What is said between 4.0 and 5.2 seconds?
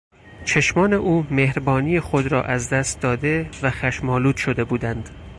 آلود شده بودند.